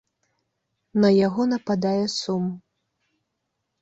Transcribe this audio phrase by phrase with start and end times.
[1.03, 2.43] На яго нападае сум.